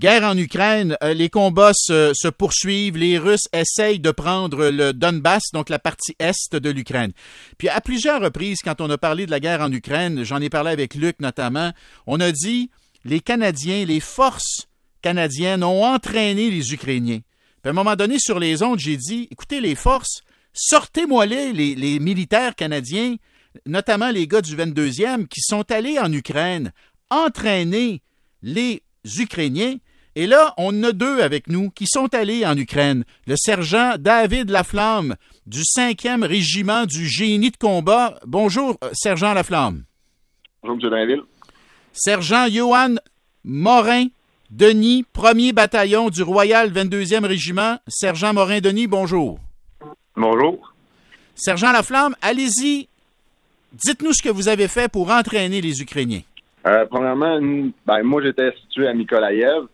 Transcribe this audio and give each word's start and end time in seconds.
Guerre 0.00 0.24
en 0.24 0.38
Ukraine, 0.38 0.96
euh, 1.02 1.12
les 1.12 1.28
combats 1.28 1.74
se, 1.74 2.28
poursuivent, 2.28 2.96
les 2.96 3.18
Russes 3.18 3.50
essayent 3.52 4.00
de 4.00 4.10
prendre 4.10 4.70
le 4.70 4.94
Donbass, 4.94 5.42
donc 5.52 5.68
la 5.68 5.78
partie 5.78 6.16
est 6.18 6.54
de 6.54 6.70
l'Ukraine. 6.70 7.12
Puis 7.58 7.68
à 7.68 7.82
plusieurs 7.82 8.22
reprises, 8.22 8.60
quand 8.64 8.80
on 8.80 8.88
a 8.88 8.96
parlé 8.96 9.26
de 9.26 9.30
la 9.30 9.40
guerre 9.40 9.60
en 9.60 9.70
Ukraine, 9.70 10.24
j'en 10.24 10.40
ai 10.40 10.48
parlé 10.48 10.70
avec 10.70 10.94
Luc 10.94 11.20
notamment, 11.20 11.72
on 12.06 12.18
a 12.18 12.32
dit 12.32 12.70
les 13.04 13.20
Canadiens, 13.20 13.84
les 13.84 14.00
forces 14.00 14.68
canadiennes 15.02 15.62
ont 15.62 15.84
entraîné 15.84 16.50
les 16.50 16.72
Ukrainiens. 16.72 17.20
Puis 17.60 17.68
à 17.68 17.68
un 17.68 17.74
moment 17.74 17.94
donné, 17.94 18.18
sur 18.18 18.38
les 18.38 18.62
ondes, 18.62 18.78
j'ai 18.78 18.96
dit, 18.96 19.28
écoutez, 19.30 19.60
les 19.60 19.74
forces, 19.74 20.22
sortez-moi 20.54 21.26
les, 21.26 21.52
les 21.52 21.98
militaires 21.98 22.54
canadiens, 22.54 23.16
notamment 23.66 24.08
les 24.08 24.26
gars 24.26 24.40
du 24.40 24.56
22e, 24.56 25.26
qui 25.26 25.42
sont 25.42 25.70
allés 25.70 25.98
en 25.98 26.10
Ukraine 26.10 26.72
entraîner 27.10 28.00
les 28.40 28.82
Ukrainiens. 29.18 29.76
Et 30.16 30.26
là, 30.26 30.54
on 30.56 30.82
a 30.82 30.92
deux 30.92 31.20
avec 31.20 31.46
nous 31.46 31.70
qui 31.70 31.86
sont 31.86 32.12
allés 32.14 32.44
en 32.44 32.56
Ukraine. 32.56 33.04
Le 33.26 33.36
sergent 33.36 33.94
David 33.98 34.50
Laflamme 34.50 35.14
du 35.46 35.60
5e 35.60 36.24
régiment 36.24 36.84
du 36.84 37.06
génie 37.06 37.50
de 37.50 37.56
combat. 37.56 38.18
Bonjour, 38.26 38.76
euh, 38.82 38.90
sergent 38.92 39.32
Laflamme. 39.34 39.84
Bonjour, 40.62 40.84
M. 40.84 40.90
Dainville. 40.90 41.22
Sergent 41.92 42.46
Johan 42.48 42.96
Morin 43.44 44.06
Denis, 44.50 45.04
1er 45.14 45.52
bataillon 45.52 46.10
du 46.10 46.22
Royal 46.22 46.72
22e 46.72 47.24
régiment. 47.24 47.78
Sergent 47.86 48.34
Morin 48.34 48.60
Denis, 48.60 48.88
bonjour. 48.88 49.38
Bonjour. 50.16 50.74
Sergent 51.36 51.70
Laflamme, 51.70 52.16
allez-y. 52.20 52.88
Dites-nous 53.72 54.12
ce 54.12 54.22
que 54.22 54.28
vous 54.28 54.48
avez 54.48 54.66
fait 54.66 54.90
pour 54.90 55.10
entraîner 55.10 55.60
les 55.60 55.80
Ukrainiens. 55.80 56.22
Euh, 56.66 56.84
premièrement, 56.86 57.38
ben, 57.86 58.02
moi, 58.02 58.20
j'étais 58.22 58.52
situé 58.62 58.88
à 58.88 58.92
Nikolaïev. 58.92 59.66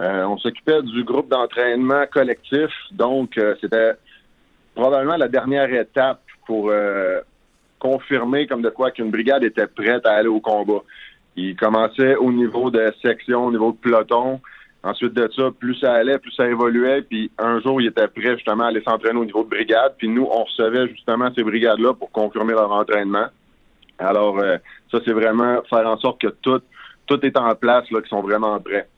Euh, 0.00 0.24
on 0.24 0.38
s'occupait 0.38 0.82
du 0.82 1.04
groupe 1.04 1.28
d'entraînement 1.28 2.06
collectif, 2.10 2.70
donc 2.90 3.36
euh, 3.36 3.54
c'était 3.60 3.92
probablement 4.74 5.16
la 5.16 5.28
dernière 5.28 5.70
étape 5.74 6.22
pour 6.46 6.70
euh, 6.70 7.20
confirmer 7.78 8.46
comme 8.46 8.62
de 8.62 8.70
quoi 8.70 8.92
qu'une 8.92 9.10
brigade 9.10 9.44
était 9.44 9.66
prête 9.66 10.06
à 10.06 10.12
aller 10.12 10.28
au 10.28 10.40
combat. 10.40 10.82
Il 11.36 11.54
commençait 11.54 12.16
au 12.16 12.32
niveau 12.32 12.70
de 12.70 12.92
section, 13.02 13.46
au 13.46 13.50
niveau 13.50 13.72
de 13.72 13.76
peloton. 13.76 14.40
Ensuite 14.82 15.12
de 15.12 15.30
ça, 15.36 15.50
plus 15.58 15.74
ça 15.74 15.92
allait, 15.92 16.18
plus 16.18 16.32
ça 16.32 16.48
évoluait. 16.48 17.02
Puis 17.02 17.30
un 17.36 17.60
jour, 17.60 17.82
il 17.82 17.88
était 17.88 18.08
prêt 18.08 18.36
justement 18.36 18.64
à 18.64 18.68
aller 18.68 18.82
s'entraîner 18.82 19.18
au 19.18 19.26
niveau 19.26 19.44
de 19.44 19.50
brigade. 19.50 19.94
Puis 19.98 20.08
nous, 20.08 20.26
on 20.30 20.44
recevait 20.44 20.88
justement 20.88 21.28
ces 21.34 21.42
brigades-là 21.42 21.92
pour 21.92 22.10
confirmer 22.10 22.54
leur 22.54 22.72
entraînement. 22.72 23.26
Alors, 23.98 24.40
ça, 24.90 24.98
c'est 25.04 25.12
vraiment 25.12 25.60
faire 25.68 25.86
en 25.86 25.98
sorte 25.98 26.22
que 26.22 26.28
tout, 26.28 26.62
tout 27.06 27.26
est 27.26 27.36
en 27.36 27.54
place, 27.54 27.90
là, 27.90 28.00
qu'ils 28.00 28.08
sont 28.08 28.22
vraiment 28.22 28.58
prêts. 28.58 28.88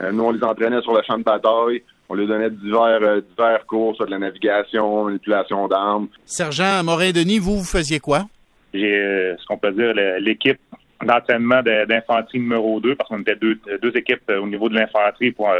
Euh, 0.00 0.12
nous, 0.12 0.24
on 0.24 0.30
les 0.32 0.42
entraînait 0.42 0.80
sur 0.82 0.94
le 0.94 1.02
champ 1.02 1.18
de 1.18 1.22
bataille. 1.22 1.82
On 2.08 2.14
leur 2.14 2.26
donnait 2.26 2.50
divers, 2.50 3.02
euh, 3.02 3.20
divers 3.20 3.64
cours 3.66 3.94
sur 3.96 4.06
de 4.06 4.10
la 4.10 4.18
navigation, 4.18 5.04
manipulation 5.04 5.66
d'armes. 5.68 6.08
Sergent 6.24 6.82
Morin-Denis, 6.84 7.38
vous, 7.38 7.58
vous 7.58 7.64
faisiez 7.64 8.00
quoi? 8.00 8.26
J'ai 8.72 8.96
euh, 8.96 9.36
ce 9.38 9.46
qu'on 9.46 9.58
peut 9.58 9.72
dire 9.72 9.94
l'équipe 10.20 10.58
d'entraînement 11.04 11.62
d'infanterie 11.62 12.40
numéro 12.40 12.80
2, 12.80 12.96
parce 12.96 13.08
qu'on 13.08 13.20
était 13.20 13.36
deux, 13.36 13.58
deux 13.80 13.96
équipes 13.96 14.30
au 14.30 14.46
niveau 14.46 14.68
de 14.68 14.74
l'infanterie 14.74 15.32
pour 15.32 15.50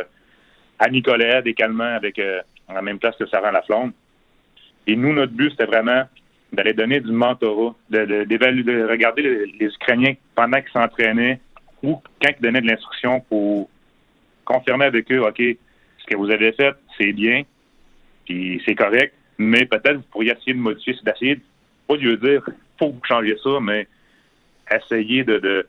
à 0.78 0.88
Nicolas, 0.88 1.40
également 1.44 1.84
avec 1.84 2.20
la 2.72 2.82
même 2.82 2.98
place 2.98 3.14
que 3.16 3.26
Sarah 3.26 3.52
Laflamme. 3.52 3.92
Et 4.86 4.96
nous, 4.96 5.12
notre 5.12 5.32
but, 5.32 5.50
c'était 5.50 5.66
vraiment 5.66 6.04
d'aller 6.54 6.72
donner 6.72 7.00
du 7.00 7.12
mentorat, 7.12 7.74
de, 7.90 8.24
de, 8.24 8.88
regarder 8.88 9.22
les, 9.58 9.66
Ukrainiens 9.66 10.14
pendant 10.34 10.60
qu'ils 10.60 10.72
s'entraînaient 10.72 11.40
ou 11.82 12.00
quand 12.22 12.30
ils 12.38 12.42
donnaient 12.42 12.60
de 12.60 12.68
l'instruction 12.68 13.20
pour 13.20 13.68
confirmer 14.44 14.86
avec 14.86 15.10
eux, 15.12 15.20
OK, 15.20 15.38
ce 15.38 16.04
que 16.06 16.16
vous 16.16 16.30
avez 16.30 16.52
fait, 16.52 16.74
c'est 16.98 17.12
bien, 17.12 17.42
puis 18.24 18.62
c'est 18.64 18.74
correct, 18.74 19.14
mais 19.38 19.64
peut-être 19.66 19.96
vous 19.96 20.08
pourriez 20.10 20.32
essayer 20.32 20.54
de 20.54 20.58
modifier, 20.58 20.94
c'est 20.94 21.04
d'essayer, 21.04 21.40
pas 21.88 21.96
de 21.96 22.14
dire, 22.16 22.42
faut 22.78 22.90
que 22.90 22.94
vous 22.94 23.04
changiez 23.06 23.36
ça, 23.42 23.58
mais 23.60 23.86
essayer 24.70 25.24
de, 25.24 25.66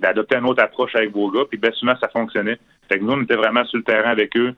d'adopter 0.00 0.36
une 0.36 0.46
autre 0.46 0.62
approche 0.62 0.94
avec 0.94 1.10
vos 1.10 1.30
gars, 1.30 1.44
puis 1.48 1.58
bien 1.58 1.72
souvent, 1.72 1.96
ça 2.00 2.08
fonctionnait. 2.08 2.58
Fait 2.88 2.98
que 2.98 3.04
nous, 3.04 3.12
on 3.12 3.22
était 3.22 3.36
vraiment 3.36 3.64
sur 3.64 3.78
le 3.78 3.84
terrain 3.84 4.10
avec 4.10 4.36
eux 4.36 4.54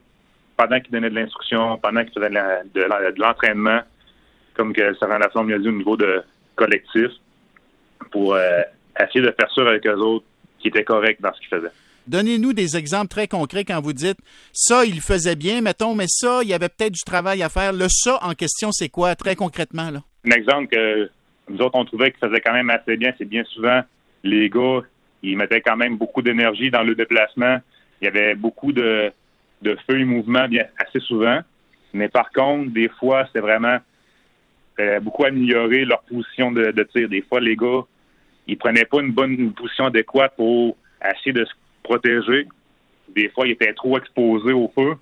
pendant 0.57 0.79
qu'ils 0.79 0.91
donnaient 0.91 1.09
de 1.09 1.15
l'instruction, 1.15 1.77
pendant 1.77 2.03
qu'ils 2.03 2.13
faisaient 2.13 2.29
de 2.29 3.19
l'entraînement, 3.21 3.81
comme 4.53 4.73
que 4.73 4.93
ça 4.95 5.07
rend 5.07 5.17
la 5.17 5.29
forme 5.29 5.51
au 5.51 5.57
niveau 5.57 5.97
de 5.97 6.23
collectif, 6.55 7.11
pour 8.11 8.35
euh, 8.35 8.61
essayer 8.99 9.21
de 9.21 9.33
faire 9.39 9.49
sûr 9.51 9.67
avec 9.67 9.85
eux 9.87 9.95
autres 9.95 10.25
qui 10.59 10.67
étaient 10.67 10.83
corrects 10.83 11.21
dans 11.21 11.33
ce 11.33 11.39
qu'ils 11.39 11.49
faisaient. 11.49 11.71
Donnez-nous 12.07 12.53
des 12.53 12.77
exemples 12.77 13.09
très 13.09 13.27
concrets 13.27 13.63
quand 13.63 13.79
vous 13.81 13.93
dites 13.93 14.17
ça, 14.53 14.85
il 14.85 15.01
faisait 15.01 15.35
bien, 15.35 15.61
mettons, 15.61 15.95
mais 15.95 16.07
ça, 16.07 16.39
il 16.43 16.49
y 16.49 16.53
avait 16.53 16.69
peut-être 16.69 16.93
du 16.93 17.03
travail 17.05 17.43
à 17.43 17.49
faire. 17.49 17.73
Le 17.73 17.87
ça 17.89 18.19
en 18.23 18.33
question, 18.33 18.71
c'est 18.71 18.89
quoi, 18.89 19.15
très 19.15 19.35
concrètement? 19.35 19.91
Là? 19.91 20.01
Un 20.25 20.31
exemple 20.31 20.67
que 20.67 21.09
nous 21.49 21.59
autres, 21.59 21.75
on 21.75 21.85
trouvait 21.85 22.11
qu'il 22.11 22.27
faisait 22.27 22.41
quand 22.41 22.53
même 22.53 22.69
assez 22.69 22.97
bien, 22.97 23.13
c'est 23.17 23.25
bien 23.25 23.43
souvent 23.45 23.81
les 24.23 24.49
gars, 24.49 24.81
ils 25.23 25.37
mettaient 25.37 25.61
quand 25.61 25.77
même 25.77 25.97
beaucoup 25.97 26.21
d'énergie 26.21 26.71
dans 26.71 26.83
le 26.83 26.95
déplacement. 26.95 27.59
Il 28.01 28.05
y 28.05 28.07
avait 28.07 28.35
beaucoup 28.35 28.71
de, 28.71 29.11
de 29.61 29.77
feu 29.87 29.99
et 29.99 30.05
mouvement 30.05 30.47
bien, 30.47 30.65
assez 30.77 30.99
souvent. 30.99 31.39
Mais 31.93 32.09
par 32.09 32.31
contre, 32.31 32.71
des 32.71 32.89
fois, 32.99 33.25
c'était 33.27 33.39
vraiment 33.39 33.77
euh, 34.79 34.99
beaucoup 34.99 35.25
améliorer 35.25 35.85
leur 35.85 36.01
position 36.03 36.51
de, 36.51 36.71
tir. 36.93 37.09
Des 37.09 37.21
fois, 37.21 37.39
les 37.39 37.55
gars, 37.55 37.81
ils 38.47 38.57
prenaient 38.57 38.85
pas 38.85 39.01
une 39.01 39.11
bonne 39.11 39.53
position 39.53 39.85
adéquate 39.85 40.35
pour 40.35 40.77
essayer 41.03 41.33
de 41.33 41.45
se 41.45 41.51
protéger. 41.83 42.47
Des 43.09 43.29
fois, 43.29 43.47
ils 43.47 43.51
étaient 43.51 43.73
trop 43.73 43.97
exposés 43.97 44.53
au 44.53 44.71
feu. 44.73 44.95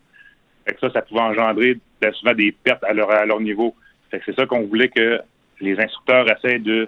Fait 0.66 0.78
ça, 0.80 0.92
ça 0.92 1.02
pouvait 1.02 1.22
engendrer 1.22 1.78
souvent 2.14 2.34
des 2.34 2.52
pertes 2.52 2.84
à 2.84 2.94
leur, 2.94 3.40
niveau. 3.40 3.76
c'est 4.12 4.36
ça 4.36 4.46
qu'on 4.46 4.66
voulait 4.66 4.90
que 4.90 5.20
les 5.60 5.80
instructeurs 5.80 6.26
essaient 6.32 6.60
de, 6.60 6.88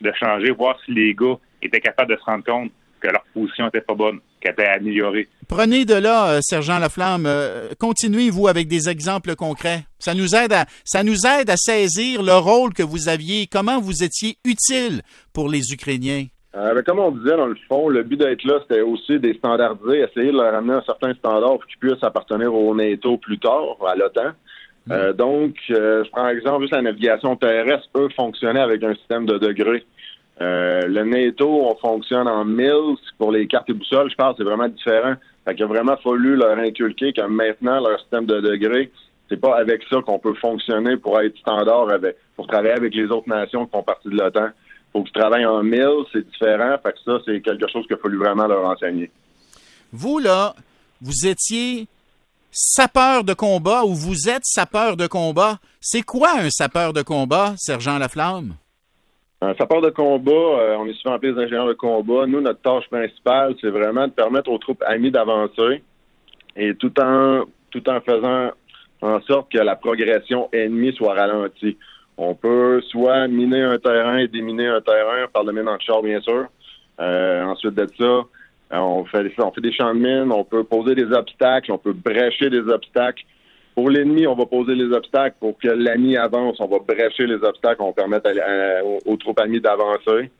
de 0.00 0.12
changer, 0.12 0.50
voir 0.50 0.78
si 0.84 0.92
les 0.92 1.14
gars 1.14 1.36
étaient 1.62 1.80
capables 1.80 2.14
de 2.14 2.18
se 2.18 2.24
rendre 2.24 2.44
compte 2.44 2.70
que 3.00 3.08
leur 3.08 3.24
position 3.32 3.66
n'était 3.66 3.80
pas 3.80 3.94
bonne, 3.94 4.20
qu'elle 4.40 4.52
était 4.52 4.66
améliorée. 4.66 5.28
Prenez 5.48 5.84
de 5.84 5.94
là, 5.94 6.30
euh, 6.30 6.40
Sergent 6.42 6.78
Laflamme, 6.78 7.26
euh, 7.26 7.70
continuez, 7.78 8.30
vous, 8.30 8.48
avec 8.48 8.68
des 8.68 8.88
exemples 8.88 9.36
concrets. 9.36 9.84
Ça 9.98 10.14
nous, 10.14 10.34
aide 10.34 10.52
à, 10.52 10.66
ça 10.84 11.02
nous 11.02 11.26
aide 11.26 11.50
à 11.50 11.56
saisir 11.56 12.22
le 12.22 12.34
rôle 12.34 12.74
que 12.74 12.82
vous 12.82 13.08
aviez, 13.08 13.46
comment 13.46 13.80
vous 13.80 14.02
étiez 14.02 14.36
utile 14.44 15.02
pour 15.32 15.48
les 15.48 15.72
Ukrainiens. 15.72 16.26
Euh, 16.56 16.82
comme 16.82 16.98
on 16.98 17.10
disait, 17.10 17.36
dans 17.36 17.46
le 17.46 17.56
fond, 17.68 17.88
le 17.88 18.02
but 18.02 18.16
d'être 18.16 18.44
là, 18.44 18.58
c'était 18.62 18.80
aussi 18.80 19.18
des 19.18 19.34
standardiser, 19.34 20.00
essayer 20.00 20.32
de 20.32 20.36
leur 20.36 20.54
amener 20.54 20.74
un 20.74 20.82
certain 20.82 21.12
standard 21.14 21.58
pour 21.58 21.66
qu'ils 21.66 21.78
puissent 21.78 22.02
appartenir 22.02 22.54
au 22.54 22.74
NATO 22.74 23.18
plus 23.18 23.38
tard, 23.38 23.76
à 23.86 23.94
l'OTAN. 23.94 24.32
Mm. 24.86 25.12
donc, 25.12 25.54
je 25.68 26.08
prends 26.10 26.28
exemple 26.28 26.62
juste 26.62 26.74
la 26.74 26.80
navigation 26.80 27.36
terrestre, 27.36 27.88
eux 27.96 28.08
fonctionnaient 28.16 28.60
avec 28.60 28.82
un 28.82 28.94
système 28.94 29.26
de 29.26 29.36
degrés. 29.36 29.84
Euh, 30.40 30.86
le 30.86 31.04
NATO, 31.04 31.48
on 31.48 31.74
fonctionne 31.76 32.28
en 32.28 32.44
mills. 32.44 32.96
Pour 33.18 33.32
les 33.32 33.46
cartes 33.46 33.68
et 33.70 33.72
boussoles, 33.72 34.10
je 34.10 34.14
pense 34.14 34.36
c'est 34.36 34.44
vraiment 34.44 34.68
différent. 34.68 35.14
Fait 35.44 35.54
qu'il 35.54 35.64
a 35.64 35.66
vraiment 35.66 35.96
fallu 35.96 36.36
leur 36.36 36.58
inculquer 36.58 37.12
que 37.12 37.22
maintenant, 37.22 37.80
leur 37.80 37.98
système 38.00 38.26
de 38.26 38.40
degrés, 38.40 38.90
c'est 39.28 39.40
pas 39.40 39.56
avec 39.56 39.82
ça 39.90 40.00
qu'on 40.02 40.18
peut 40.18 40.34
fonctionner 40.34 40.96
pour 40.96 41.20
être 41.20 41.36
standard 41.38 41.90
avec, 41.90 42.16
pour 42.36 42.46
travailler 42.46 42.74
avec 42.74 42.94
les 42.94 43.06
autres 43.06 43.28
nations 43.28 43.66
qui 43.66 43.72
font 43.72 43.82
partie 43.82 44.08
de 44.08 44.16
l'OTAN. 44.16 44.50
Faut 44.98 45.10
travaillent 45.12 45.46
en 45.46 45.62
mills, 45.62 46.04
c'est 46.12 46.26
différent. 46.26 46.76
Fait 46.82 46.92
que 46.92 46.98
ça, 47.04 47.18
c'est 47.24 47.40
quelque 47.40 47.70
chose 47.70 47.86
qu'il 47.86 47.96
a 47.96 47.98
fallu 47.98 48.18
vraiment 48.18 48.46
leur 48.46 48.64
enseigner. 48.64 49.10
Vous, 49.92 50.18
là, 50.18 50.54
vous 51.00 51.26
étiez 51.26 51.86
sapeur 52.50 53.24
de 53.24 53.34
combat 53.34 53.84
ou 53.84 53.94
vous 53.94 54.28
êtes 54.28 54.44
sapeur 54.44 54.96
de 54.96 55.06
combat? 55.06 55.58
C'est 55.80 56.02
quoi 56.02 56.30
un 56.38 56.50
sapeur 56.50 56.92
de 56.92 57.02
combat, 57.02 57.54
Sergent 57.56 57.98
Laflamme? 57.98 58.54
Un 59.40 59.54
sapeur 59.54 59.80
de 59.80 59.90
combat, 59.90 60.32
euh, 60.32 60.76
on 60.78 60.86
est 60.86 60.94
souvent 60.94 61.14
appelé 61.14 61.32
des 61.32 61.40
ingénieurs 61.42 61.68
de 61.68 61.74
combat. 61.74 62.26
Nous, 62.26 62.40
notre 62.40 62.60
tâche 62.60 62.88
principale, 62.90 63.54
c'est 63.60 63.70
vraiment 63.70 64.08
de 64.08 64.12
permettre 64.12 64.50
aux 64.50 64.58
troupes 64.58 64.82
amies 64.84 65.12
d'avancer 65.12 65.82
et 66.56 66.74
tout 66.74 66.92
en 67.00 67.44
tout 67.70 67.88
en 67.88 68.00
faisant 68.00 68.50
en 69.00 69.20
sorte 69.22 69.52
que 69.52 69.58
la 69.58 69.76
progression 69.76 70.48
ennemie 70.52 70.92
soit 70.94 71.14
ralentie. 71.14 71.76
On 72.20 72.34
peut 72.34 72.80
soit 72.90 73.28
miner 73.28 73.62
un 73.62 73.78
terrain 73.78 74.18
et 74.18 74.26
déminer 74.26 74.66
un 74.66 74.80
terrain 74.80 75.26
par 75.32 75.44
le 75.44 75.52
mine 75.52 75.68
en 75.68 75.78
char, 75.78 76.02
bien 76.02 76.20
sûr. 76.20 76.46
Euh, 77.00 77.44
ensuite 77.44 77.74
de 77.74 77.86
ça, 77.96 78.04
euh, 78.04 78.24
on 78.72 79.04
fait, 79.04 79.32
on 79.38 79.52
fait 79.52 79.60
des 79.60 79.72
champs 79.72 79.94
de 79.94 80.00
mine, 80.00 80.32
on 80.32 80.42
peut 80.42 80.64
poser 80.64 80.96
des 80.96 81.04
obstacles, 81.12 81.70
on 81.70 81.78
peut 81.78 81.92
brècher 81.92 82.50
des 82.50 82.58
obstacles 82.58 83.22
pour 83.76 83.88
l'ennemi, 83.88 84.26
on 84.26 84.34
va 84.34 84.46
poser 84.46 84.74
les 84.74 84.92
obstacles. 84.92 85.36
Pour 85.38 85.56
que 85.56 85.68
l'ami 85.68 86.16
avance, 86.16 86.56
on 86.58 86.66
va 86.66 86.78
brècher 86.80 87.28
les 87.28 87.36
obstacles, 87.36 87.80
on 87.80 87.86
va 87.86 87.92
permettre 87.92 88.28
aux, 89.06 89.16
troupes 89.16 89.38
amies 89.38 89.60
d'avancer. 89.60 90.32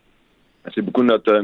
C'est 0.75 0.83
beaucoup 0.83 1.05
notre, 1.05 1.41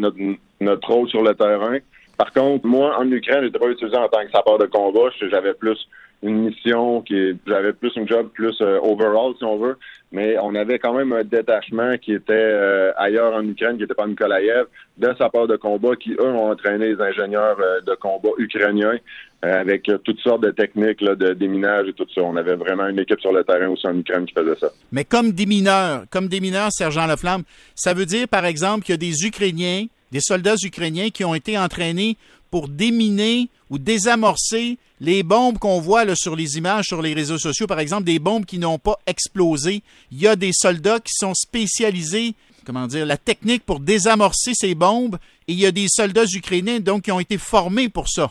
notre, 0.60 0.88
rôle 0.88 1.08
sur 1.08 1.22
le 1.22 1.36
terrain. 1.36 1.78
Par 2.18 2.32
contre, 2.32 2.66
moi, 2.66 2.98
en 2.98 3.08
Ukraine, 3.08 3.44
j'étais 3.44 3.60
pas 3.60 3.68
utilisé 3.68 3.96
en 3.96 4.08
tant 4.08 4.24
que 4.24 4.30
sapeur 4.32 4.58
de 4.58 4.66
combat. 4.66 5.10
J'avais 5.30 5.54
plus 5.54 5.78
une 6.24 6.46
mission 6.46 7.02
qui 7.02 7.36
j'avais 7.46 7.74
plus 7.74 7.92
une 7.96 8.08
job 8.08 8.30
plus 8.32 8.56
euh, 8.62 8.80
overall 8.82 9.34
si 9.38 9.44
on 9.44 9.58
veut. 9.58 9.76
Mais 10.10 10.36
on 10.40 10.54
avait 10.54 10.78
quand 10.78 10.94
même 10.94 11.12
un 11.12 11.22
détachement 11.22 11.98
qui 11.98 12.14
était 12.14 12.32
euh, 12.32 12.92
ailleurs 12.96 13.34
en 13.34 13.46
Ukraine 13.46 13.76
qui 13.76 13.82
n'était 13.82 13.94
pas 13.94 14.06
Nikolaïev 14.06 14.66
de 14.96 15.08
sapeurs 15.18 15.46
de 15.46 15.56
combat 15.56 15.96
qui 15.96 16.12
eux 16.12 16.26
ont 16.26 16.50
entraîné 16.50 16.94
les 16.94 17.00
ingénieurs 17.00 17.58
euh, 17.60 17.80
de 17.82 17.94
combat 17.96 18.30
ukrainiens 18.38 18.96
avec 19.42 19.90
toutes 20.04 20.20
sortes 20.20 20.42
de 20.42 20.50
techniques 20.50 21.04
de 21.04 21.34
déminage 21.34 21.88
et 21.88 21.92
tout 21.92 22.06
ça. 22.14 22.22
On 22.22 22.34
avait 22.36 22.54
vraiment 22.54 22.86
une 22.88 22.98
équipe 22.98 23.20
sur 23.20 23.30
le 23.30 23.44
terrain 23.44 23.68
aussi 23.68 23.86
en 23.86 23.98
Ukraine 23.98 24.24
qui 24.24 24.32
faisait 24.32 24.58
ça. 24.58 24.68
Mais 24.90 25.04
comme 25.04 25.32
des 25.32 25.44
mineurs 25.44 26.04
comme 26.10 26.28
des 26.28 26.40
mineurs 26.40 26.72
sergent 26.72 27.06
Leflamme 27.06 27.42
ça 27.74 27.92
veut 27.92 28.06
dire 28.06 28.26
par 28.26 28.46
exemple 28.46 28.84
qu'il 28.84 28.94
y 28.94 28.94
a 28.94 28.96
des 28.96 29.26
Ukrainiens 29.26 29.84
des 30.12 30.20
soldats 30.20 30.54
ukrainiens 30.64 31.10
qui 31.10 31.24
ont 31.24 31.34
été 31.34 31.58
entraînés 31.58 32.16
pour 32.54 32.68
déminer 32.68 33.48
ou 33.68 33.78
désamorcer 33.78 34.78
les 35.00 35.24
bombes 35.24 35.58
qu'on 35.58 35.80
voit 35.80 36.14
sur 36.14 36.36
les 36.36 36.56
images 36.56 36.84
sur 36.84 37.02
les 37.02 37.12
réseaux 37.12 37.36
sociaux, 37.36 37.66
par 37.66 37.80
exemple, 37.80 38.04
des 38.04 38.20
bombes 38.20 38.44
qui 38.44 38.60
n'ont 38.60 38.78
pas 38.78 38.96
explosé. 39.08 39.82
Il 40.12 40.22
y 40.22 40.28
a 40.28 40.36
des 40.36 40.52
soldats 40.52 41.00
qui 41.00 41.14
sont 41.14 41.34
spécialisés, 41.34 42.34
comment 42.64 42.86
dire, 42.86 43.06
la 43.06 43.16
technique 43.16 43.66
pour 43.66 43.80
désamorcer 43.80 44.52
ces 44.54 44.76
bombes, 44.76 45.16
et 45.48 45.52
il 45.52 45.58
y 45.58 45.66
a 45.66 45.72
des 45.72 45.86
soldats 45.88 46.26
ukrainiens 46.32 46.78
donc 46.78 47.02
qui 47.02 47.10
ont 47.10 47.18
été 47.18 47.38
formés 47.38 47.88
pour 47.88 48.08
ça. 48.08 48.30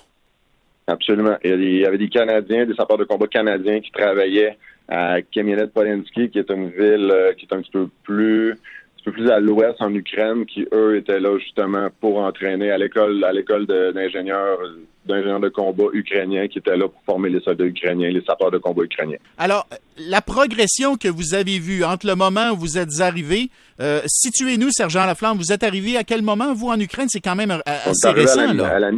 Absolument. 0.88 1.36
Il 1.44 1.80
y 1.80 1.86
avait 1.86 1.98
des 1.98 2.08
Canadiens, 2.08 2.66
des 2.66 2.76
sapeurs 2.76 2.98
de 2.98 3.04
combat 3.04 3.28
canadiens 3.28 3.82
qui 3.82 3.92
travaillaient 3.92 4.58
à 4.88 5.22
Kamianet 5.22 5.68
Polensky, 5.68 6.30
qui 6.30 6.40
est 6.40 6.50
une 6.50 6.70
ville 6.70 7.12
euh, 7.12 7.34
qui 7.34 7.46
est 7.46 7.54
un 7.54 7.62
petit 7.62 7.72
peu 7.72 7.90
plus 8.04 8.58
peu 9.04 9.12
plus 9.12 9.30
à 9.30 9.40
l'ouest 9.40 9.76
en 9.80 9.94
Ukraine 9.94 10.46
qui 10.46 10.66
eux 10.74 10.98
étaient 10.98 11.20
là 11.20 11.38
justement 11.38 11.90
pour 12.00 12.20
entraîner 12.20 12.72
à 12.72 12.78
l'école 12.78 13.24
à 13.24 13.34
l'école 13.34 13.66
d'ingénieurs 13.68 14.60
d'ingénieurs 15.06 15.40
de 15.40 15.50
combat 15.50 15.86
ukrainiens 15.94 16.48
qui 16.48 16.60
étaient 16.60 16.78
là 16.78 16.88
pour 16.88 17.02
former 17.06 17.30
les 17.30 17.42
soldats 17.42 17.66
ukrainiens, 17.66 18.10
les 18.10 18.24
sapeurs 18.24 18.52
de 18.52 18.58
combat 18.58 18.84
ukrainiens. 18.84 19.18
Alors, 19.38 19.68
la 19.98 20.22
progression 20.22 20.96
que 20.96 21.10
vous 21.10 21.34
avez 21.34 21.60
vue 21.60 21.84
entre 21.84 22.08
le 22.08 22.16
moment 22.16 22.52
où 22.52 22.56
vous 22.56 22.78
êtes 22.78 23.02
arrivé, 23.02 23.50
euh, 23.82 24.00
situez-nous, 24.06 24.70
Sergent 24.72 25.06
Laflamme, 25.06 25.38
vous 25.38 25.52
êtes 25.52 25.64
arrivé 25.64 25.98
à 25.98 26.06
quel 26.06 26.22
moment, 26.22 26.54
vous, 26.54 26.70
en 26.70 26.80
Ukraine? 26.80 27.08
C'est 27.10 27.20
quand 27.20 27.36
même 27.36 27.52
euh, 27.52 27.60
assez 27.66 28.10
récent, 28.10 28.50
à 28.50 28.54
la, 28.54 28.80
là. 28.80 28.90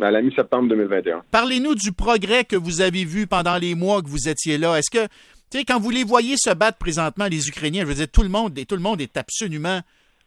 À 0.00 0.10
la 0.10 0.22
mi-septembre 0.22 0.68
2021. 0.68 1.22
Parlez-nous 1.30 1.74
du 1.74 1.92
progrès 1.92 2.44
que 2.44 2.56
vous 2.56 2.80
avez 2.80 3.04
vu 3.04 3.26
pendant 3.26 3.56
les 3.56 3.74
mois 3.74 4.00
que 4.00 4.08
vous 4.08 4.28
étiez 4.28 4.56
là. 4.56 4.76
Est-ce 4.78 4.90
que 4.90 5.06
tu 5.50 5.58
sais, 5.58 5.64
quand 5.64 5.80
vous 5.80 5.90
les 5.90 6.04
voyez 6.04 6.36
se 6.36 6.52
battre 6.54 6.78
présentement, 6.78 7.26
les 7.26 7.48
Ukrainiens, 7.48 7.82
je 7.82 7.86
veux 7.86 7.94
dire, 7.94 8.10
tout 8.10 8.22
le 8.22 8.28
monde, 8.28 8.52
tout 8.68 8.76
le 8.76 8.82
monde 8.82 9.00
est 9.00 9.16
absolument 9.16 9.80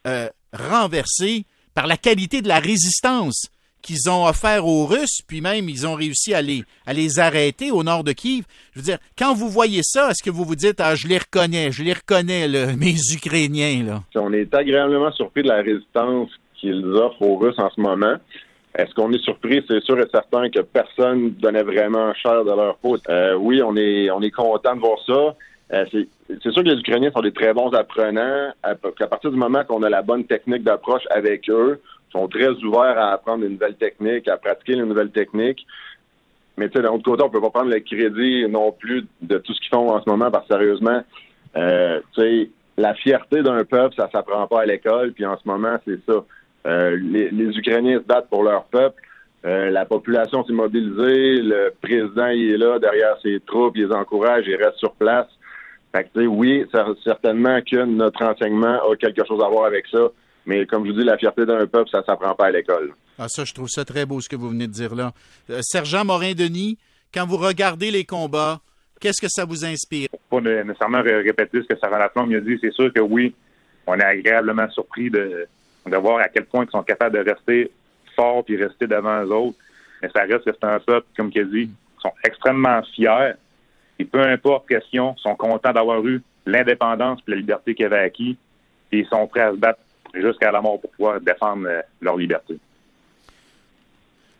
euh, 0.06 0.28
renversé 0.52 1.44
par 1.74 1.86
la 1.86 1.96
qualité 1.96 2.42
de 2.42 2.48
la 2.48 2.58
résistance 2.58 3.48
qu'ils 3.82 4.10
ont 4.10 4.26
offert 4.26 4.66
aux 4.66 4.86
Russes, 4.86 5.22
puis 5.26 5.40
même 5.40 5.68
ils 5.68 5.86
ont 5.86 5.94
réussi 5.94 6.34
à 6.34 6.42
les, 6.42 6.64
à 6.86 6.92
les 6.92 7.18
arrêter 7.18 7.70
au 7.70 7.82
nord 7.82 8.04
de 8.04 8.12
Kiev. 8.12 8.44
Je 8.72 8.80
veux 8.80 8.84
dire, 8.84 8.98
quand 9.18 9.34
vous 9.34 9.48
voyez 9.48 9.80
ça, 9.82 10.10
est-ce 10.10 10.22
que 10.22 10.30
vous 10.30 10.44
vous 10.44 10.56
dites, 10.56 10.80
ah, 10.80 10.94
je 10.94 11.08
les 11.08 11.18
reconnais, 11.18 11.72
je 11.72 11.82
les 11.82 11.92
reconnais, 11.92 12.48
mes 12.76 12.94
Ukrainiens, 13.12 13.84
là? 13.84 14.02
On 14.14 14.32
est 14.32 14.54
agréablement 14.54 15.12
surpris 15.12 15.42
de 15.42 15.48
la 15.48 15.62
résistance 15.62 16.30
qu'ils 16.60 16.84
offrent 16.84 17.22
aux 17.22 17.36
Russes 17.36 17.58
en 17.58 17.70
ce 17.70 17.80
moment. 17.80 18.16
Est-ce 18.74 18.94
qu'on 18.94 19.12
est 19.12 19.22
surpris? 19.22 19.64
C'est 19.68 19.82
sûr 19.82 19.98
et 20.00 20.08
certain 20.10 20.48
que 20.48 20.60
personne 20.60 21.30
donnait 21.32 21.62
vraiment 21.62 22.14
cher 22.14 22.44
de 22.44 22.50
leur 22.50 22.76
peau. 22.76 22.96
Euh, 23.08 23.34
oui, 23.34 23.62
on 23.62 23.76
est 23.76 24.10
on 24.10 24.22
est 24.22 24.30
content 24.30 24.74
de 24.74 24.80
voir 24.80 24.98
ça. 25.06 25.34
Euh, 25.72 25.84
c'est 26.28 26.50
sûr 26.50 26.62
que 26.62 26.68
les 26.68 26.78
Ukrainiens 26.80 27.10
sont 27.10 27.22
des 27.22 27.32
très 27.32 27.52
bons 27.54 27.72
apprenants. 27.72 28.52
À, 28.62 28.74
partir 28.74 29.30
du 29.30 29.36
moment 29.36 29.64
qu'on 29.64 29.82
a 29.82 29.90
la 29.90 30.02
bonne 30.02 30.24
technique 30.24 30.62
d'approche 30.62 31.02
avec 31.10 31.48
eux, 31.48 31.80
ils 32.08 32.12
sont 32.12 32.28
très 32.28 32.50
ouverts 32.64 32.98
à 32.98 33.12
apprendre 33.12 33.44
une 33.44 33.52
nouvelle 33.52 33.76
technique, 33.76 34.28
à 34.28 34.36
pratiquer 34.36 34.74
une 34.74 34.84
nouvelle 34.84 35.10
technique. 35.10 35.66
Mais 36.56 36.68
tu 36.68 36.76
sais, 36.76 36.82
d'un 36.82 36.90
autre 36.90 37.04
côté, 37.04 37.22
on 37.22 37.30
peut 37.30 37.40
pas 37.40 37.50
prendre 37.50 37.70
le 37.70 37.80
crédit 37.80 38.46
non 38.48 38.72
plus 38.72 39.06
de 39.22 39.38
tout 39.38 39.54
ce 39.54 39.60
qu'ils 39.60 39.70
font 39.70 39.90
en 39.90 40.02
ce 40.02 40.08
moment, 40.08 40.30
parce 40.30 40.46
que 40.46 40.54
sérieusement, 40.54 41.02
euh, 41.56 42.00
tu 42.14 42.20
sais, 42.20 42.50
la 42.76 42.94
fierté 42.94 43.42
d'un 43.42 43.64
peuple, 43.64 43.94
ça 43.96 44.10
s'apprend 44.10 44.46
pas 44.46 44.62
à 44.62 44.66
l'école, 44.66 45.12
puis 45.12 45.24
en 45.24 45.38
ce 45.38 45.46
moment, 45.46 45.76
c'est 45.86 45.98
ça. 46.06 46.24
Euh, 46.66 46.96
les, 47.00 47.58
Ukrainiens 47.58 47.98
se 47.98 48.04
battent 48.04 48.28
pour 48.28 48.44
leur 48.44 48.64
peuple. 48.64 49.00
Euh, 49.44 49.70
la 49.70 49.84
population 49.84 50.44
s'est 50.44 50.52
mobilisée. 50.52 51.42
Le 51.42 51.72
président 51.80 52.28
il 52.28 52.52
est 52.52 52.58
là 52.58 52.78
derrière 52.78 53.16
ses 53.22 53.40
troupes, 53.40 53.76
il 53.76 53.86
les 53.86 53.94
encourage, 53.94 54.44
il 54.46 54.56
reste 54.56 54.78
sur 54.78 54.92
place. 54.92 55.26
Fait 55.94 56.04
que, 56.04 56.20
oui, 56.20 56.64
certainement 57.04 57.60
que 57.60 57.84
notre 57.84 58.24
enseignement 58.24 58.78
a 58.90 58.96
quelque 58.96 59.26
chose 59.26 59.42
à 59.44 59.48
voir 59.48 59.66
avec 59.66 59.86
ça. 59.88 60.08
Mais 60.46 60.64
comme 60.66 60.86
je 60.86 60.92
vous 60.92 60.98
dis, 60.98 61.04
la 61.04 61.18
fierté 61.18 61.44
d'un 61.44 61.66
peuple, 61.66 61.90
ça 61.90 61.98
ne 61.98 62.04
s'apprend 62.04 62.34
pas 62.34 62.46
à 62.46 62.50
l'école. 62.50 62.94
Ah, 63.18 63.28
ça, 63.28 63.44
je 63.44 63.52
trouve 63.52 63.68
ça 63.68 63.84
très 63.84 64.06
beau 64.06 64.20
ce 64.20 64.28
que 64.28 64.36
vous 64.36 64.48
venez 64.48 64.66
de 64.66 64.72
dire 64.72 64.94
là. 64.94 65.12
Euh, 65.50 65.60
Sergent 65.62 66.04
Morin-Denis, 66.04 66.78
quand 67.12 67.26
vous 67.26 67.36
regardez 67.36 67.90
les 67.90 68.04
combats, 68.04 68.60
qu'est-ce 69.00 69.20
que 69.20 69.28
ça 69.28 69.44
vous 69.44 69.64
inspire? 69.64 70.08
Pas 70.30 70.40
nécessairement 70.40 71.02
répéter 71.02 71.62
ce 71.62 71.74
que 71.74 71.78
Sarah 71.78 71.98
Laflamme 71.98 72.32
a 72.34 72.40
dit. 72.40 72.58
C'est 72.60 72.72
sûr 72.72 72.92
que 72.92 73.00
oui, 73.00 73.34
on 73.86 73.94
est 73.96 74.04
agréablement 74.04 74.68
surpris 74.70 75.10
de, 75.10 75.46
de 75.86 75.96
voir 75.96 76.20
à 76.20 76.28
quel 76.28 76.44
point 76.44 76.64
ils 76.64 76.70
sont 76.70 76.82
capables 76.82 77.16
de 77.24 77.30
rester 77.30 77.70
forts 78.14 78.44
puis 78.44 78.56
rester 78.56 78.86
devant 78.86 79.22
eux 79.22 79.32
autres. 79.32 79.58
Mais 80.00 80.08
ça 80.14 80.22
reste 80.22 80.44
que 80.44 80.50
c'est 80.52 80.64
un 80.64 80.80
peuple, 80.80 81.06
comme 81.16 81.30
qu'il 81.30 81.50
dit, 81.50 81.70
ils 81.70 82.00
sont 82.00 82.12
extrêmement 82.24 82.82
fiers. 82.94 83.32
Et 83.98 84.04
peu 84.04 84.20
importe 84.20 84.68
question, 84.68 85.14
ils 85.16 85.22
sont 85.22 85.36
contents 85.36 85.72
d'avoir 85.72 86.04
eu 86.04 86.22
l'indépendance 86.46 87.20
et 87.26 87.30
la 87.30 87.36
liberté 87.36 87.74
qu'ils 87.74 87.86
avaient 87.86 87.98
acquis. 87.98 88.36
Et 88.90 88.98
ils 88.98 89.06
sont 89.06 89.26
prêts 89.26 89.42
à 89.42 89.52
se 89.52 89.56
battre 89.56 89.80
jusqu'à 90.14 90.50
la 90.50 90.60
mort 90.60 90.80
pour 90.80 90.90
pouvoir 90.90 91.20
défendre 91.20 91.66
euh, 91.68 91.80
leur 92.00 92.16
liberté. 92.16 92.58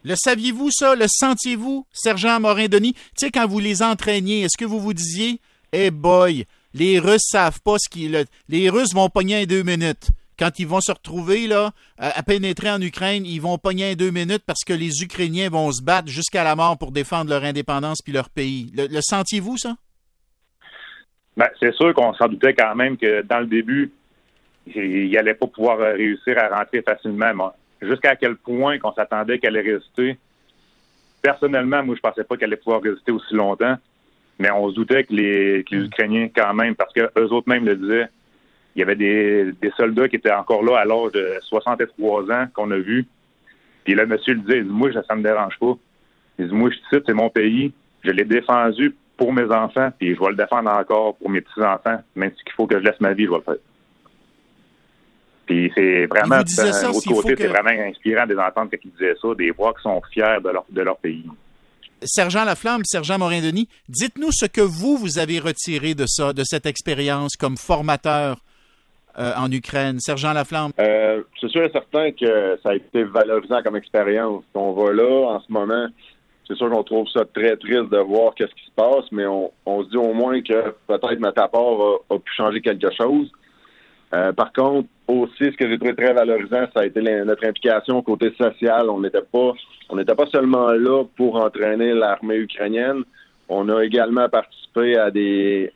Le 0.04 0.14
saviez-vous 0.16 0.70
ça? 0.72 0.96
Le 0.96 1.06
sentiez-vous, 1.08 1.86
Sergent 1.92 2.40
Morin-Denis? 2.40 2.94
Tu 2.94 3.00
sais, 3.16 3.30
quand 3.30 3.46
vous 3.46 3.60
les 3.60 3.82
entraîniez, 3.82 4.42
est-ce 4.42 4.58
que 4.58 4.64
vous 4.64 4.80
vous 4.80 4.94
disiez, 4.94 5.40
eh 5.72 5.92
boy, 5.92 6.44
les 6.74 6.98
Russes 6.98 7.28
savent 7.30 7.60
pas 7.62 7.76
ce 7.78 7.88
qu'ils... 7.88 8.24
Les 8.48 8.68
Russes 8.68 8.94
vont 8.94 9.08
pogner 9.08 9.42
en 9.42 9.44
deux 9.44 9.62
minutes 9.62 10.10
quand 10.42 10.58
ils 10.58 10.66
vont 10.66 10.80
se 10.80 10.90
retrouver 10.90 11.46
là, 11.46 11.70
à, 11.98 12.20
pénétrer 12.24 12.68
en 12.68 12.80
Ukraine, 12.80 13.24
ils 13.24 13.40
vont 13.40 13.58
pogner 13.58 13.92
en 13.92 13.94
deux 13.94 14.10
minutes 14.10 14.42
parce 14.44 14.64
que 14.66 14.72
les 14.72 15.00
Ukrainiens 15.04 15.48
vont 15.48 15.70
se 15.70 15.80
battre 15.80 16.08
jusqu'à 16.08 16.42
la 16.42 16.56
mort 16.56 16.76
pour 16.78 16.90
défendre 16.90 17.30
leur 17.30 17.44
indépendance 17.44 18.02
puis 18.02 18.12
leur 18.12 18.28
pays. 18.28 18.72
Le, 18.76 19.00
sentiez-vous, 19.00 19.56
ça? 19.56 19.76
Ben, 21.36 21.46
c'est 21.60 21.72
sûr 21.74 21.94
qu'on 21.94 22.12
s'en 22.14 22.26
doutait 22.26 22.54
quand 22.54 22.74
même 22.74 22.96
que 22.96 23.22
dans 23.22 23.38
le 23.38 23.46
début, 23.46 23.92
il 24.66 25.12
n'allait 25.12 25.34
pas 25.34 25.46
pouvoir 25.46 25.78
euh, 25.78 25.92
réussir 25.92 26.36
à 26.38 26.48
rentrer 26.58 26.82
facilement. 26.82 27.54
Jusqu'à 27.80 28.16
quel 28.16 28.34
point 28.34 28.80
qu'on 28.80 28.92
s'attendait 28.92 29.38
qu'elle 29.38 29.56
allait 29.56 29.74
résister? 29.74 30.18
Personnellement, 31.22 31.84
moi, 31.84 31.94
je 31.94 32.00
pensais 32.00 32.24
pas 32.24 32.36
qu'elle 32.36 32.48
allait 32.48 32.56
pouvoir 32.56 32.82
résister 32.82 33.12
aussi 33.12 33.32
longtemps, 33.34 33.76
mais 34.40 34.50
on 34.50 34.70
se 34.70 34.74
doutait 34.74 35.04
que 35.04 35.14
les, 35.14 35.62
que 35.62 35.76
les 35.76 35.84
Ukrainiens, 35.84 36.28
quand 36.34 36.52
même, 36.52 36.74
parce 36.74 36.92
que 36.92 37.12
eux 37.16 37.32
autres 37.32 37.48
même 37.48 37.64
le 37.64 37.76
disaient, 37.76 38.08
il 38.74 38.80
y 38.80 38.82
avait 38.82 38.96
des, 38.96 39.52
soldats 39.76 40.08
qui 40.08 40.16
étaient 40.16 40.32
encore 40.32 40.62
là 40.62 40.78
à 40.78 40.84
l'âge 40.84 41.12
de 41.12 41.36
63 41.42 42.30
ans 42.30 42.46
qu'on 42.54 42.70
a 42.70 42.78
vu. 42.78 43.06
Puis 43.84 43.94
le 43.94 44.06
monsieur 44.06 44.34
le 44.34 44.40
disait, 44.40 44.62
moi, 44.62 44.90
ça 45.06 45.14
me 45.14 45.22
dérange 45.22 45.58
pas. 45.58 45.74
Il 46.38 46.48
dit, 46.48 46.54
moi, 46.54 46.70
je 46.70 46.76
suis 46.76 47.04
c'est 47.06 47.12
mon 47.12 47.28
pays. 47.28 47.72
Je 48.04 48.10
l'ai 48.10 48.24
défendu 48.24 48.94
pour 49.16 49.32
mes 49.32 49.44
enfants, 49.44 49.90
puis 49.98 50.14
je 50.14 50.20
vais 50.20 50.30
le 50.30 50.36
défendre 50.36 50.70
encore 50.70 51.16
pour 51.16 51.30
mes 51.30 51.40
petits-enfants. 51.40 52.02
Même 52.16 52.30
s'il 52.30 52.52
faut 52.56 52.66
que 52.66 52.78
je 52.78 52.84
laisse 52.84 53.00
ma 53.00 53.12
vie, 53.12 53.24
je 53.24 53.30
vais 53.30 53.36
le 53.36 53.42
faire. 53.42 53.54
Puis 55.46 55.72
c'est 55.74 56.06
vraiment, 56.06 56.42
d'un 56.42 56.88
autre 56.90 57.08
côté, 57.08 57.34
c'est 57.36 57.48
vraiment 57.48 57.70
inspirant 57.70 58.26
de 58.26 58.32
les 58.32 58.40
entendre 58.40 58.70
quand 58.70 58.78
ils 58.82 58.90
disaient 58.92 59.14
ça, 59.20 59.28
des 59.34 59.50
voix 59.50 59.74
qui 59.74 59.82
sont 59.82 60.00
fiers 60.12 60.38
de 60.42 60.48
leur, 60.48 60.64
de 60.70 60.80
leur 60.80 60.96
pays. 60.96 61.26
Sergent 62.04 62.44
Laflamme, 62.44 62.84
Sergent 62.84 63.18
Morin-Denis, 63.18 63.68
dites-nous 63.88 64.32
ce 64.32 64.46
que 64.46 64.60
vous, 64.60 64.96
vous 64.96 65.18
avez 65.18 65.38
retiré 65.38 65.94
de 65.94 66.06
ça, 66.06 66.32
de 66.32 66.42
cette 66.44 66.66
expérience 66.66 67.36
comme 67.36 67.56
formateur 67.56 68.38
euh, 69.18 69.32
en 69.36 69.50
Ukraine? 69.50 70.00
Sergent 70.00 70.32
Laflamme? 70.32 70.72
Euh, 70.80 71.22
c'est 71.40 71.48
sûr 71.48 71.64
et 71.64 71.70
certain 71.70 72.10
que 72.12 72.58
ça 72.62 72.70
a 72.70 72.74
été 72.74 73.04
valorisant 73.04 73.62
comme 73.62 73.76
expérience. 73.76 74.44
On 74.54 74.72
va 74.72 74.92
là, 74.92 75.34
en 75.34 75.40
ce 75.40 75.52
moment, 75.52 75.86
c'est 76.46 76.56
sûr 76.56 76.70
qu'on 76.70 76.82
trouve 76.82 77.08
ça 77.08 77.24
très 77.34 77.56
triste 77.56 77.90
de 77.90 77.98
voir 77.98 78.34
qu'est-ce 78.34 78.54
qui 78.54 78.64
se 78.64 78.74
passe, 78.74 79.04
mais 79.12 79.26
on, 79.26 79.50
se 79.84 79.90
dit 79.90 79.96
au 79.96 80.12
moins 80.12 80.40
que 80.42 80.74
peut-être 80.86 81.20
notre 81.20 81.42
apport 81.42 82.02
a, 82.10 82.18
pu 82.18 82.32
changer 82.34 82.60
quelque 82.60 82.90
chose. 82.94 83.30
Euh, 84.14 84.32
par 84.32 84.52
contre, 84.52 84.88
aussi, 85.08 85.44
ce 85.44 85.56
que 85.56 85.68
j'ai 85.68 85.78
trouvé 85.78 85.94
très 85.94 86.12
valorisant, 86.12 86.66
ça 86.74 86.80
a 86.80 86.86
été 86.86 87.00
notre 87.00 87.46
implication 87.46 88.02
côté 88.02 88.32
social. 88.38 88.90
On 88.90 89.00
n'était 89.00 89.22
pas, 89.22 89.52
on 89.88 89.96
n'était 89.96 90.14
pas 90.14 90.26
seulement 90.26 90.72
là 90.72 91.04
pour 91.16 91.36
entraîner 91.36 91.94
l'armée 91.94 92.36
ukrainienne, 92.36 93.04
on 93.54 93.68
a 93.68 93.84
également 93.84 94.30
participé 94.30 94.96
à 94.96 95.10
des, 95.10 95.70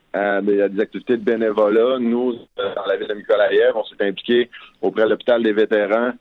activités 0.79 1.17
de 1.17 1.23
bénévolat. 1.23 1.99
Nous, 1.99 2.33
dans 2.57 2.85
la 2.87 2.97
ville 2.97 3.07
de 3.07 3.13
Mykolaïev, 3.13 3.73
on 3.75 3.83
s'est 3.83 4.03
impliqué 4.03 4.49
auprès 4.81 5.03
de 5.03 5.09
l'hôpital 5.09 5.43
des 5.43 5.53
vétérans, 5.53 6.11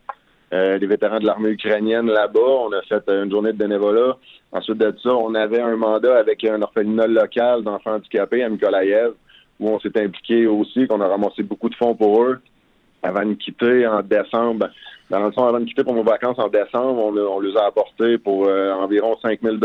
euh, 0.52 0.76
les 0.76 0.86
vétérans 0.86 1.18
de 1.18 1.24
l'armée 1.24 1.48
ukrainienne 1.48 2.08
là-bas. 2.08 2.40
On 2.40 2.72
a 2.72 2.82
fait 2.82 3.08
une 3.08 3.30
journée 3.30 3.52
de 3.52 3.56
bénévolat. 3.56 4.18
Ensuite 4.52 4.76
de 4.76 4.94
ça, 5.02 5.14
on 5.14 5.34
avait 5.34 5.62
un 5.62 5.76
mandat 5.76 6.18
avec 6.18 6.44
un 6.44 6.60
orphelinat 6.60 7.06
local 7.06 7.62
d'enfants 7.62 7.94
handicapés 7.94 8.42
à 8.42 8.50
Mykolaïev, 8.50 9.12
où 9.58 9.70
on 9.70 9.80
s'est 9.80 9.98
impliqué 9.98 10.46
aussi, 10.46 10.86
qu'on 10.86 11.00
a 11.00 11.08
ramassé 11.08 11.42
beaucoup 11.42 11.70
de 11.70 11.74
fonds 11.74 11.94
pour 11.94 12.22
eux. 12.22 12.38
Avant 13.02 13.24
de 13.24 13.32
quitter 13.32 13.86
en 13.86 14.02
décembre, 14.02 14.68
dans 15.08 15.20
le 15.20 15.30
fond, 15.30 15.46
avant 15.46 15.60
de 15.60 15.64
quitter 15.64 15.84
pour 15.84 15.94
nos 15.94 16.02
vacances 16.02 16.38
en 16.38 16.48
décembre, 16.48 17.02
on, 17.02 17.40
les 17.40 17.56
a 17.56 17.64
apportés 17.66 18.18
pour 18.18 18.46
euh, 18.46 18.72
environ 18.72 19.16
5 19.22 19.40
000 19.40 19.56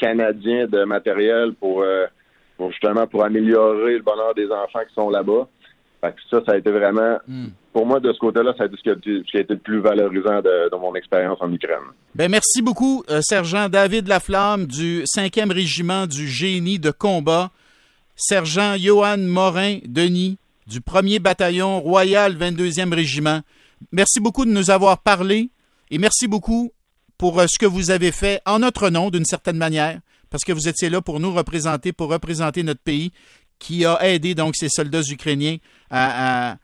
canadien 0.00 0.66
de 0.66 0.84
matériel 0.84 1.54
euh, 1.62 2.06
pour, 2.56 2.70
justement 2.70 3.06
pour 3.06 3.24
améliorer 3.24 3.94
le 3.94 4.02
bonheur 4.02 4.34
des 4.34 4.46
enfants 4.46 4.84
qui 4.86 4.94
sont 4.94 5.10
là-bas. 5.10 5.48
Ça, 6.00 6.40
ça 6.46 6.52
a 6.52 6.56
été 6.56 6.70
vraiment, 6.70 7.18
hmm. 7.26 7.48
pour 7.72 7.84
moi, 7.84 7.98
de 7.98 8.12
ce 8.12 8.18
côté-là, 8.18 8.54
ça 8.56 8.64
a 8.64 8.66
été 8.66 8.76
ce 8.76 9.22
qui 9.22 9.36
a, 9.36 9.40
été 9.40 9.54
le 9.54 9.58
plus 9.58 9.80
valorisant 9.80 10.40
de, 10.42 10.76
mon 10.76 10.94
expérience 10.94 11.38
en 11.40 11.52
Ukraine. 11.52 11.78
Bien, 12.14 12.28
merci 12.28 12.62
beaucoup, 12.62 13.02
euh, 13.10 13.20
Sergent 13.20 13.68
David 13.68 14.06
Laflamme 14.06 14.66
du 14.66 15.02
5e 15.02 15.52
Régiment 15.52 16.06
du 16.06 16.28
Génie 16.28 16.78
de 16.78 16.92
combat, 16.92 17.50
Sergent 18.14 18.76
Johan 18.76 19.18
Morin-Denis 19.18 20.38
du 20.68 20.80
1er 20.80 21.18
Bataillon 21.18 21.80
Royal 21.80 22.34
22e 22.34 22.94
Régiment. 22.94 23.40
Merci 23.90 24.20
beaucoup 24.20 24.44
de 24.44 24.50
nous 24.50 24.70
avoir 24.70 24.98
parlé 24.98 25.50
et 25.90 25.98
merci 25.98 26.28
beaucoup 26.28 26.72
pour 27.18 27.40
euh, 27.40 27.46
ce 27.48 27.58
que 27.58 27.66
vous 27.66 27.90
avez 27.90 28.12
fait 28.12 28.40
en 28.46 28.60
notre 28.60 28.88
nom, 28.88 29.10
d'une 29.10 29.24
certaine 29.24 29.56
manière, 29.58 30.00
parce 30.30 30.44
que 30.44 30.52
vous 30.52 30.68
étiez 30.68 30.88
là 30.88 31.02
pour 31.02 31.20
nous 31.20 31.32
représenter, 31.32 31.92
pour 31.92 32.08
représenter 32.08 32.62
notre 32.62 32.80
pays 32.80 33.12
qui 33.58 33.84
a 33.84 33.98
aidé 34.08 34.34
donc 34.34 34.54
ces 34.56 34.68
soldats 34.68 35.02
ukrainiens 35.10 35.56
à, 35.90 36.56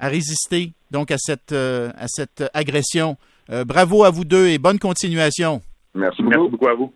résister 0.00 0.72
donc 0.90 1.12
à 1.12 1.16
cette, 1.18 1.52
euh, 1.52 1.90
à 1.96 2.08
cette 2.08 2.42
agression. 2.52 3.16
Euh, 3.50 3.64
bravo 3.64 4.02
à 4.02 4.10
vous 4.10 4.24
deux 4.24 4.48
et 4.48 4.58
bonne 4.58 4.78
continuation. 4.78 5.62
Merci 5.94 6.22
beaucoup. 6.22 6.36
Merci 6.36 6.50
beaucoup 6.50 6.68
à 6.68 6.74
vous. 6.74 6.90